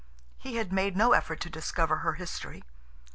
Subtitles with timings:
[0.39, 2.63] He had made no effort to discover her history.